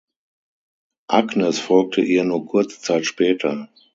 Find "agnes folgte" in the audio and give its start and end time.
1.11-2.01